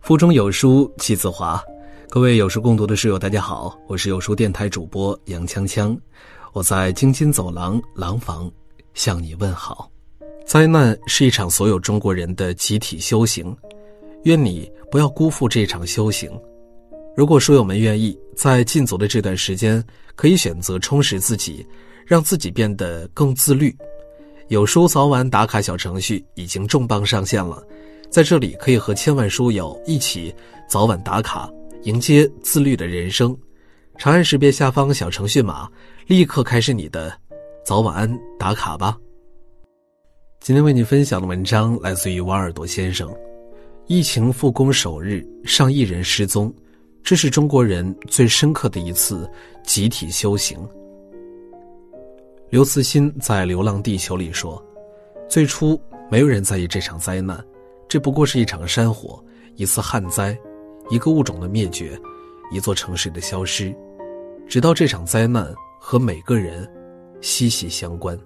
[0.00, 1.62] 腹中有书气自华，
[2.08, 5.96] 各位有书共读的室友，大家好，我是有书电台主播杨锵锵，
[6.52, 8.50] 我在京津走廊廊坊
[8.94, 9.88] 向你问好。
[10.46, 13.54] 灾难是一场所有中国人的集体修行，
[14.24, 16.30] 愿你不要辜负这场修行。
[17.14, 19.84] 如果书友们愿意，在禁足的这段时间，
[20.16, 21.64] 可以选择充实自己，
[22.06, 23.76] 让自己变得更自律。
[24.48, 27.62] 有书早晚打卡小程序已经重磅上线了。
[28.10, 30.34] 在这里可以和千万书友一起
[30.68, 31.48] 早晚打卡，
[31.84, 33.36] 迎接自律的人生。
[33.96, 35.70] 长按识别下方小程序码，
[36.08, 37.16] 立刻开始你的
[37.64, 38.98] 早晚安打卡吧。
[40.40, 43.08] 今天为你分享的文章来自于瓦尔多先生。
[43.86, 46.52] 疫情复工首日，上亿人失踪，
[47.04, 49.30] 这是中国人最深刻的一次
[49.64, 50.58] 集体修行。
[52.48, 54.60] 刘慈欣在《流浪地球》里说
[55.28, 55.80] ：“最初
[56.10, 57.40] 没有人在意这场灾难。”
[57.90, 59.20] 这不过是一场山火，
[59.56, 60.38] 一次旱灾，
[60.90, 62.00] 一个物种的灭绝，
[62.52, 63.74] 一座城市的消失，
[64.46, 66.70] 直到这场灾难和每个人
[67.20, 68.16] 息息相关。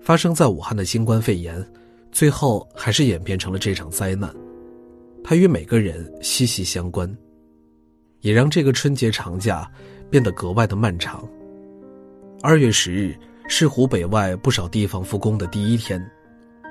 [0.00, 1.62] 发生在武汉的新冠肺炎，
[2.10, 4.34] 最后还是演变成了这场灾难，
[5.22, 7.14] 它与每个人息息相关，
[8.22, 9.70] 也让这个春节长假
[10.08, 11.28] 变得格外的漫长。
[12.40, 13.14] 二月十日
[13.48, 16.02] 是湖北外不少地方复工的第一天。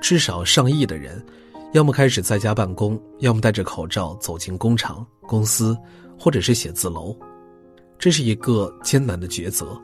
[0.05, 1.19] 至少上亿的人，
[1.73, 5.75] 要么开始在家办公，要么戴着口罩走进工厂、公司，
[6.15, 7.17] 或者是写字楼。
[7.97, 9.75] 这是一个艰难的抉择，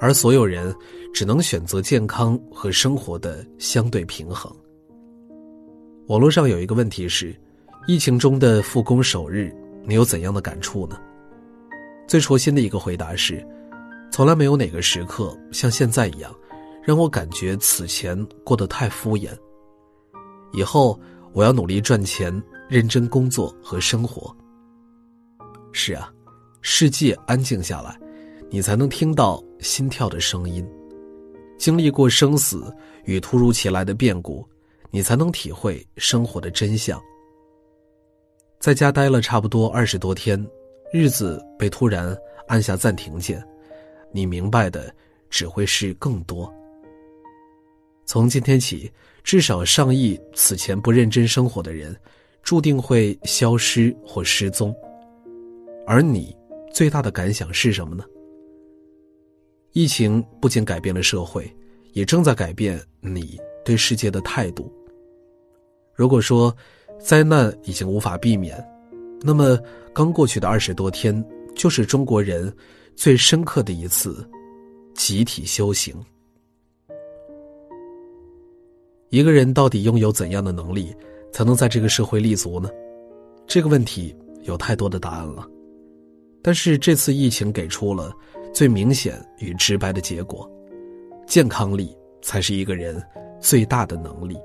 [0.00, 0.74] 而所有人
[1.12, 4.50] 只能选择健康和生活的相对平衡。
[6.06, 7.36] 网络上有一个问题是：
[7.86, 10.98] 疫情中的复工首日，你有怎样的感触呢？
[12.08, 13.46] 最戳心的一个回答是：
[14.10, 16.34] 从来没有哪个时刻像现在一样。
[16.84, 19.30] 让我感觉此前过得太敷衍。
[20.52, 20.98] 以后
[21.32, 24.34] 我要努力赚钱，认真工作和生活。
[25.72, 26.12] 是啊，
[26.60, 27.98] 世界安静下来，
[28.50, 30.64] 你才能听到心跳的声音；
[31.58, 32.72] 经历过生死
[33.04, 34.46] 与突如其来的变故，
[34.90, 37.00] 你才能体会生活的真相。
[38.60, 40.46] 在家待了差不多二十多天，
[40.92, 42.16] 日子被突然
[42.46, 43.42] 按下暂停键，
[44.12, 44.94] 你明白的
[45.28, 46.52] 只会是更多。
[48.06, 48.90] 从今天起，
[49.22, 51.96] 至少上亿此前不认真生活的人，
[52.42, 54.74] 注定会消失或失踪。
[55.86, 56.34] 而你
[56.72, 58.04] 最大的感想是什么呢？
[59.72, 61.50] 疫情不仅改变了社会，
[61.92, 64.72] 也正在改变你对世界的态度。
[65.94, 66.54] 如果说
[67.00, 68.62] 灾难已经无法避免，
[69.20, 69.58] 那么
[69.92, 72.54] 刚过去的二十多天，就是中国人
[72.94, 74.28] 最深刻的一次
[74.94, 75.94] 集体修行。
[79.14, 80.92] 一个人到底拥有怎样的能力，
[81.30, 82.68] 才能在这个社会立足呢？
[83.46, 85.46] 这个问题有太多的答案了。
[86.42, 88.12] 但是这次疫情给出了
[88.52, 90.50] 最明显与直白的结果：
[91.28, 93.00] 健康力才是一个人
[93.38, 94.36] 最大的能力。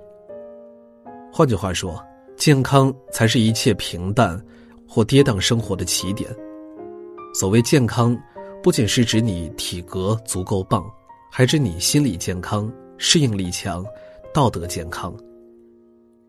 [1.33, 1.99] 换句话说，
[2.37, 4.39] 健康才是一切平淡
[4.87, 6.29] 或跌宕生活的起点。
[7.33, 8.15] 所谓健康，
[8.61, 10.87] 不仅是指你体格足够棒，
[11.31, 13.83] 还指你心理健康、适应力强。
[14.31, 15.11] 道德健康，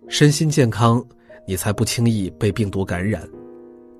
[0.08, 1.04] 身心健康，
[1.46, 3.22] 你才不轻易被病毒感染；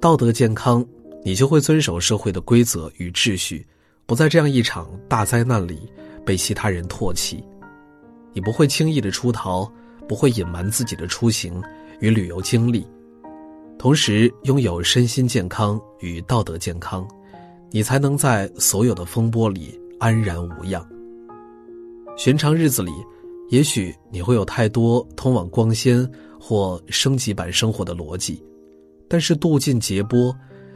[0.00, 0.84] 道德健康，
[1.22, 3.66] 你就会遵守社会的规则与秩序，
[4.06, 5.80] 不在这样一场大灾难里
[6.24, 7.44] 被其他人唾弃。
[8.32, 9.70] 你不会轻易的出逃，
[10.08, 11.62] 不会隐瞒自己的出行
[12.00, 12.86] 与旅游经历。
[13.78, 17.06] 同时，拥有身心健康与道德健康，
[17.70, 20.82] 你才能在所有的风波里安然无恙。
[22.16, 22.90] 寻常日子里。
[23.50, 26.08] 也许你会有太多通往光鲜
[26.40, 28.40] 或升级版生活的逻辑，
[29.08, 30.34] 但是渡尽劫波，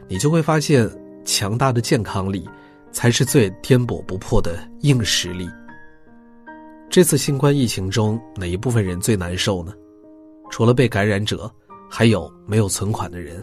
[0.09, 0.89] 你就会发现，
[1.23, 2.45] 强大的健康力
[2.91, 5.49] 才是最颠簸不破的硬实力。
[6.89, 9.73] 这次新冠疫情中，哪一部分人最难受呢？
[10.51, 11.49] 除了被感染者，
[11.89, 13.41] 还有没有存款的人。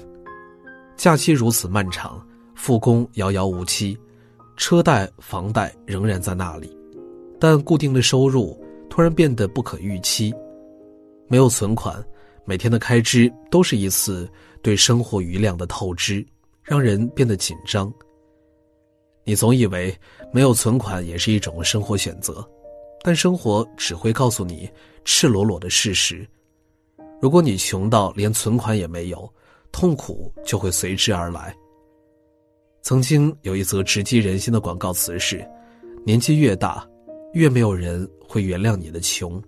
[0.94, 2.22] 假期如此漫长，
[2.54, 3.98] 复工遥遥无期，
[4.58, 6.70] 车贷、房贷仍然在那里，
[7.40, 8.61] 但固定的收入。
[8.92, 10.34] 突然变得不可预期，
[11.26, 12.04] 没有存款，
[12.44, 14.30] 每天的开支都是一次
[14.60, 16.22] 对生活余量的透支，
[16.62, 17.90] 让人变得紧张。
[19.24, 19.96] 你总以为
[20.30, 22.46] 没有存款也是一种生活选择，
[23.02, 24.68] 但生活只会告诉你
[25.06, 26.28] 赤裸裸的事实。
[27.18, 29.26] 如果你穷到连存款也没有，
[29.72, 31.56] 痛苦就会随之而来。
[32.82, 35.42] 曾经有一则直击人心的广告词是
[36.04, 36.86] ：“年纪越大。”
[37.32, 39.40] 越没有人会原谅你的穷。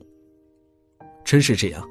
[1.25, 1.83] 真是这样，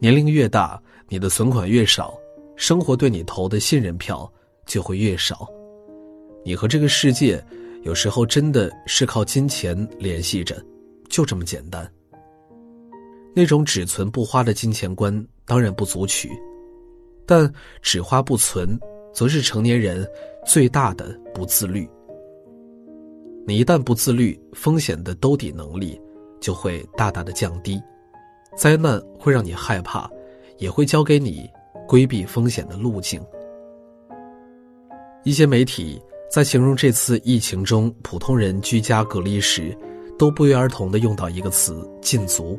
[0.00, 2.18] 年龄越大，你的存款越少，
[2.56, 4.30] 生活对你投的信任票
[4.66, 5.48] 就会越少。
[6.44, 7.40] 你和这个世界，
[7.84, 10.60] 有时候真的是靠金钱联系着，
[11.08, 11.88] 就这么简单。
[13.32, 16.28] 那种只存不花的金钱观当然不足取，
[17.24, 17.48] 但
[17.80, 18.76] 只花不存，
[19.12, 20.04] 则是成年人
[20.44, 21.88] 最大的不自律。
[23.46, 26.00] 你一旦不自律，风险的兜底能力
[26.40, 27.82] 就会大大的降低，
[28.56, 30.10] 灾难会让你害怕。
[30.58, 31.50] 也会教给你
[31.84, 33.20] 规避风险的路径。
[35.24, 36.00] 一些媒体
[36.30, 39.76] 在形容这次疫情中普通人居家隔离时，
[40.16, 42.56] 都不约而同的用到一个词“禁足”。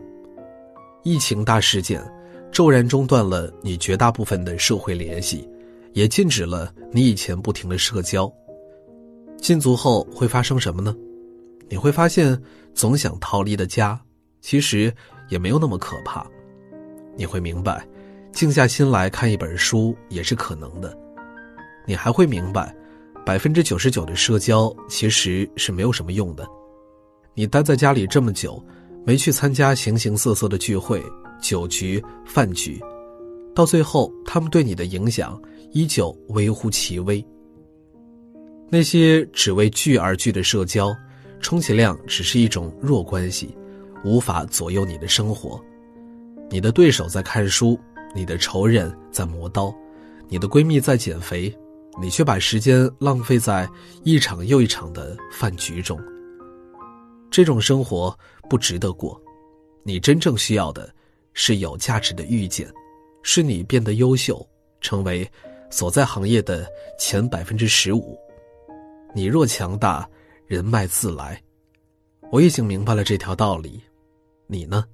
[1.04, 2.04] 疫情大事件
[2.52, 5.48] 骤然中断了你绝大部分的社会联系，
[5.94, 8.32] 也禁止了你以前不停的社交。
[9.38, 10.94] 禁足后会发生什么呢？
[11.70, 12.40] 你会发现，
[12.74, 14.00] 总想逃离的家，
[14.42, 14.94] 其实
[15.30, 16.26] 也没有那么可怕。
[17.18, 17.86] 你会明白，
[18.32, 20.96] 静下心来看一本书也是可能的。
[21.88, 22.76] 你还会明白，
[23.26, 26.48] 百分之九十九的社交其实是没有什么用的。
[27.34, 28.64] 你待在家里这么久，
[29.06, 31.04] 没去参加形形色色的聚会、
[31.42, 32.82] 酒局、饭局，
[33.54, 35.42] 到最后，他们对你的影响
[35.72, 37.26] 依旧微乎其微。
[38.70, 40.92] 那些只为聚而聚的社交，
[41.46, 43.56] 充其量只是一种弱关系，
[44.04, 45.64] 无法左右你的生活。
[46.50, 47.80] 你的对手在看书，
[48.16, 49.72] 你的仇人在磨刀，
[50.28, 51.56] 你的闺蜜在减肥，
[52.02, 53.70] 你却把时间浪费在
[54.04, 56.02] 一场又一场的饭局中。
[57.30, 58.18] 这种生活
[58.50, 59.22] 不值得过。
[59.84, 60.92] 你真正需要的，
[61.36, 62.68] 是有价值的遇见，
[63.22, 64.44] 是你变得优秀，
[64.82, 65.30] 成为
[65.70, 68.18] 所在行业的前百分之十五。
[69.14, 70.10] 你若强大，
[70.48, 71.42] 人脉自来。
[72.32, 73.82] 我已经明白了这条道理，
[74.48, 74.86] 你呢？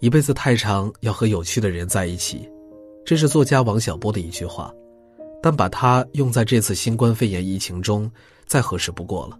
[0.00, 2.48] 一辈子太长，要和有趣的人在一起，
[3.04, 4.74] 这是作家王小波的一句话，
[5.42, 8.10] 但把它用在这次新冠肺炎疫情中，
[8.46, 9.38] 再合适不过了。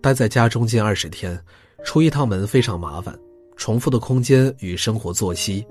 [0.00, 1.38] 待在家中近二十天，
[1.84, 3.18] 出一趟门非常麻烦，
[3.56, 5.66] 重复的空间与生活作息，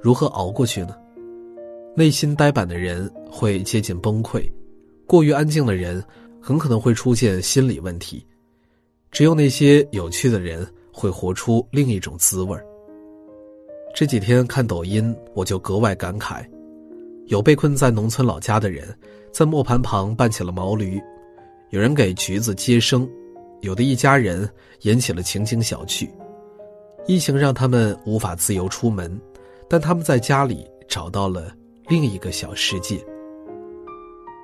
[0.00, 0.96] 如何熬过去呢？
[1.96, 4.48] 内心呆板的人会接近崩溃，
[5.04, 6.04] 过于安静的人
[6.40, 8.24] 很可能会出现心理问题。
[9.10, 12.64] 只有那些有趣的人会活出另一种滋味儿。
[13.94, 16.44] 这几天看抖音，我就格外感慨：
[17.26, 18.86] 有被困在农村老家的人，
[19.32, 20.98] 在磨盘旁扮起了毛驴；
[21.70, 23.08] 有人给橘子接生；
[23.62, 24.48] 有的一家人
[24.82, 26.08] 演起了情景小剧。
[27.06, 29.18] 疫情让他们无法自由出门，
[29.68, 31.50] 但他们在家里找到了
[31.88, 33.02] 另一个小世界。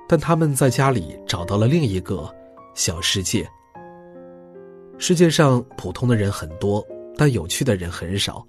[0.07, 2.29] 但他们在家里找到了另一个
[2.73, 3.47] 小世界。
[4.97, 6.85] 世界上普通的人很多，
[7.17, 8.45] 但有趣的人很少。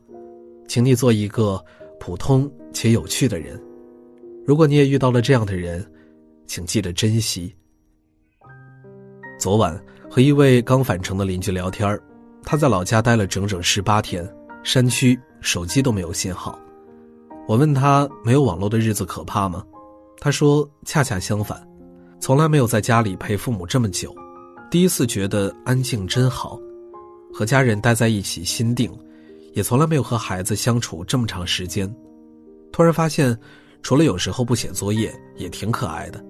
[0.69, 1.63] 请你做一个
[2.01, 3.61] 普通且有趣的人。
[4.45, 5.85] 如果你也遇到了这样的人，
[6.47, 7.55] 请记得珍惜。
[9.39, 9.81] 昨晚
[10.11, 11.99] 和一位刚返程的邻居聊天
[12.43, 14.29] 他在老家待了整整十八天，
[14.63, 16.59] 山区手机都没有信号。
[17.49, 19.65] 我问他没有网络的日子可怕吗？
[20.21, 21.67] 他说恰恰相反，
[22.21, 24.15] 从来没有在家里陪父母这么久，
[24.71, 26.59] 第一次觉得安静真好，
[27.33, 28.91] 和家人待在一起心定。
[29.55, 31.91] 也从来没有和孩子相处这么长时间，
[32.71, 33.35] 突然发现，
[33.81, 36.23] 除了有时候不写作业，也挺可爱的。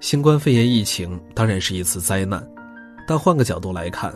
[0.00, 2.46] 新冠肺炎疫情当然是一次灾难，
[3.08, 4.12] 但换个角度来看，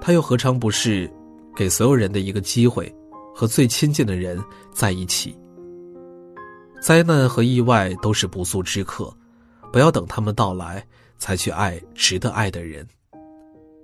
[0.00, 1.10] 它又何尝不是
[1.56, 2.94] 给所有人的一个机会，
[3.34, 4.40] 和最亲近的人
[4.72, 5.36] 在一起。
[6.82, 9.16] 灾难和意外都是不速之客，
[9.72, 10.84] 不要等他们到来
[11.16, 12.84] 才去爱值得爱的人。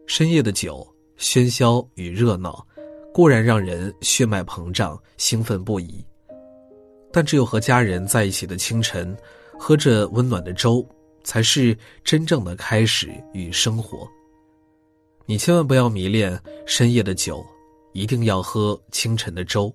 [0.09, 0.85] 深夜的酒，
[1.17, 2.67] 喧嚣与热闹。
[3.15, 6.05] 固然让人血脉膨胀、兴奋不已，
[7.13, 9.17] 但只有和家人在一起的清晨，
[9.59, 10.87] 喝着温暖的粥，
[11.25, 14.07] 才是真正的开始与生活。
[15.25, 17.45] 你千万不要迷恋深夜的酒，
[17.93, 19.73] 一定要喝清晨的粥。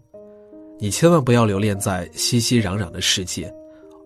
[0.80, 3.53] 你千万不要留恋在熙熙攘攘的世界，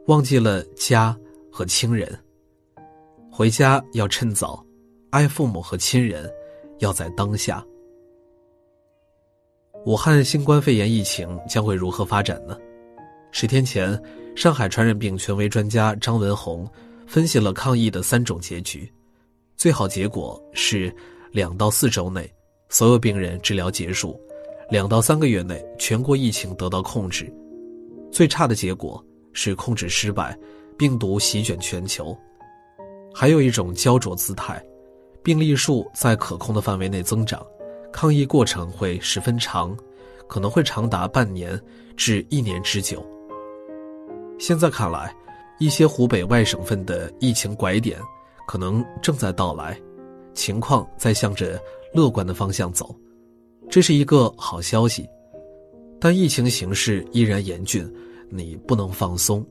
[0.08, 1.18] 忘记了家
[1.52, 2.08] 和亲人。
[3.32, 4.64] 回家要趁早，
[5.10, 6.30] 爱父母和亲人，
[6.80, 7.66] 要在当下。
[9.86, 12.58] 武汉新冠肺炎疫情将会如何发展呢？
[13.32, 14.00] 十天前，
[14.36, 16.68] 上海传染病权威专家张文宏
[17.08, 18.92] 分析了抗疫的三种结局：
[19.56, 20.94] 最好结果是
[21.32, 22.30] 两到四周内
[22.70, 24.20] 所有病人治疗结束，
[24.70, 27.26] 两到三个月内全国疫情得到控制；
[28.12, 30.38] 最差的结果是控制失败，
[30.78, 32.16] 病毒席卷全球。
[33.14, 34.62] 还有一种焦灼姿态，
[35.24, 37.42] 病例数在可控的范围内增长。
[37.94, 39.76] 抗疫过程会十分长，
[40.28, 41.60] 可能会长达半年
[41.96, 43.04] 至一年之久。
[44.38, 45.16] 现在看来，
[45.60, 47.98] 一些湖北外省份的疫情拐点
[48.46, 49.80] 可能正在到来，
[50.34, 51.58] 情况在向着
[51.94, 52.94] 乐观的方向走，
[53.70, 55.08] 这是一个好消息。
[56.00, 57.92] 但疫情形势依然严峻，
[58.30, 59.46] 你不能放松，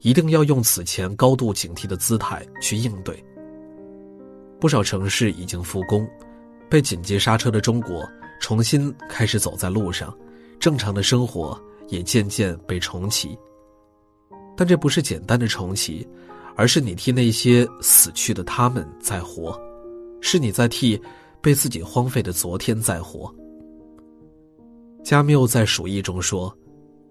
[0.00, 3.22] 一定要用此前高度警惕的姿态去应对。
[4.58, 6.08] 不少城市已经复工，
[6.70, 8.02] 被紧急刹车的中国
[8.40, 10.16] 重新开始走在路上，
[10.58, 13.36] 正常的生活也渐渐被重启。
[14.56, 16.08] 但这不是简单的重启，
[16.56, 19.60] 而是你替那些死去的他们在活，
[20.22, 20.98] 是你在替
[21.46, 23.32] 被自己荒废的昨天再活。
[25.04, 26.52] 加缪在《鼠疫》中说：“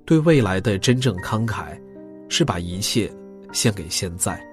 [0.04, 1.80] 对未来的真正慷慨，
[2.27, 3.10] 是把一切
[3.54, 4.46] 献给现在。”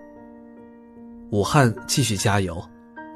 [1.33, 2.63] 武汉继续加油，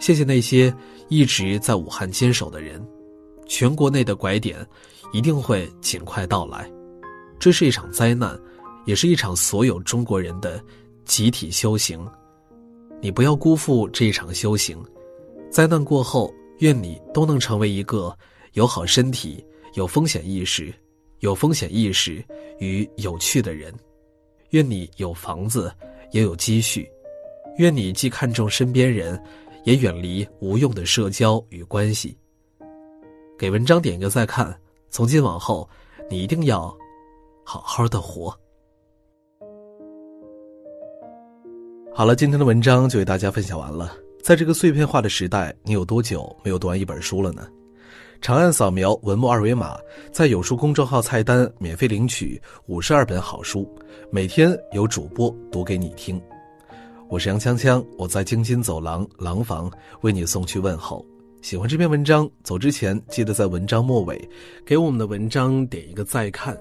[0.00, 0.74] 谢谢那些
[1.08, 2.84] 一直在武汉坚守的人。
[3.46, 4.58] 全国内的拐点
[5.12, 6.68] 一定会尽快到来，
[7.38, 8.36] 这是一场灾难。
[8.86, 10.60] 也是一场所有中国人的
[11.04, 12.04] 集体修行，
[13.00, 14.76] 你不要辜负这一场修行。
[15.48, 18.16] 灾难过后，愿你都能成为一个
[18.52, 19.44] 有好身体、
[19.74, 20.72] 有风险意识、
[21.20, 22.24] 有风险意识
[22.58, 23.74] 与有趣的人。
[24.50, 25.72] 愿你有房子，
[26.12, 26.88] 也有积蓄。
[27.58, 29.20] 愿你既看重身边人，
[29.64, 32.16] 也远离无用的社交与关系。
[33.38, 34.56] 给文章点个再看。
[34.88, 35.68] 从今往后，
[36.08, 36.74] 你一定要
[37.44, 38.34] 好好的活。
[41.92, 43.94] 好了，今天的文章就为大家分享完了。
[44.26, 47.46] 在这个碎片化的时代，你有多久没有读完一本书了呢？
[48.20, 49.78] 长按扫描文末二维码，
[50.10, 53.72] 在有书公众号菜单免费领取五十二本好书，
[54.10, 56.20] 每天有主播读给你听。
[57.08, 61.06] 我是杨锵锵，我在京津走廊廊坊为你送去问候。
[61.40, 64.28] 喜欢这篇文章，走之前记得在文章末尾
[64.64, 66.58] 给我们的文章点一个再看。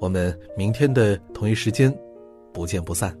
[0.00, 1.94] 我们明天的同一时间，
[2.54, 3.14] 不见不散。